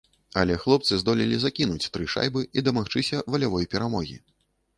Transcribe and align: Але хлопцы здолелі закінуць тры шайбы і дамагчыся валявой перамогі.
Але 0.43 0.53
хлопцы 0.61 0.97
здолелі 1.01 1.37
закінуць 1.43 1.89
тры 1.99 2.07
шайбы 2.15 2.41
і 2.59 2.65
дамагчыся 2.69 3.21
валявой 3.37 3.71
перамогі. 3.77 4.17